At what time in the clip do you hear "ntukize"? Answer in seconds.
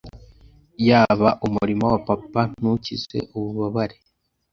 2.59-3.17